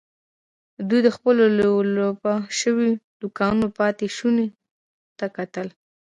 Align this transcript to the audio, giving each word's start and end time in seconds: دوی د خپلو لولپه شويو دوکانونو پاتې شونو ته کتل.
دوی 0.89 1.01
د 1.03 1.09
خپلو 1.15 1.43
لولپه 1.59 2.33
شويو 2.59 2.99
دوکانونو 3.21 3.67
پاتې 3.77 4.05
شونو 4.17 4.45
ته 5.17 5.25
کتل. 5.37 5.67